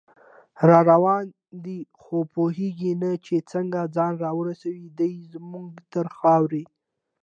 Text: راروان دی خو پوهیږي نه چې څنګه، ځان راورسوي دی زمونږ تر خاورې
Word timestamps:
راروان 0.69 1.25
دی 1.63 1.77
خو 2.01 2.17
پوهیږي 2.33 2.91
نه 3.03 3.11
چې 3.25 3.35
څنګه، 3.51 3.79
ځان 3.95 4.13
راورسوي 4.25 4.87
دی 4.99 5.13
زمونږ 5.31 5.69
تر 5.93 6.05
خاورې 6.17 6.63